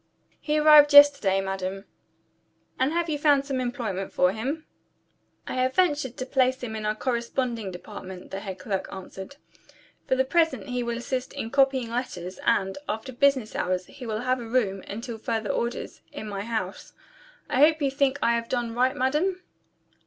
"He 0.39 0.57
arrived 0.57 0.93
yesterday, 0.95 1.41
madam." 1.41 1.85
"And 2.79 2.91
have 2.91 3.07
you 3.07 3.19
found 3.19 3.45
some 3.45 3.59
employment 3.61 4.11
for 4.11 4.31
him?" 4.31 4.65
"I 5.45 5.53
have 5.53 5.75
ventured 5.75 6.17
to 6.17 6.25
place 6.25 6.63
him 6.63 6.75
in 6.75 6.87
our 6.87 6.95
corresponding 6.95 7.69
department," 7.69 8.31
the 8.31 8.39
head 8.39 8.57
clerk 8.57 8.91
answered. 8.91 9.35
"For 10.07 10.15
the 10.15 10.25
present 10.25 10.69
he 10.69 10.81
will 10.81 10.97
assist 10.97 11.33
in 11.33 11.51
copying 11.51 11.91
letters; 11.91 12.39
and, 12.47 12.79
after 12.89 13.13
business 13.13 13.55
hours, 13.55 13.85
he 13.85 14.07
will 14.07 14.21
have 14.21 14.39
a 14.39 14.47
room 14.47 14.81
(until 14.87 15.19
further 15.19 15.51
orders) 15.51 16.01
in 16.11 16.27
my 16.27 16.41
house. 16.45 16.93
I 17.47 17.57
hope 17.59 17.79
you 17.79 17.91
think 17.91 18.17
I 18.23 18.33
have 18.33 18.49
done 18.49 18.73
right, 18.73 18.95
madam?" 18.95 19.43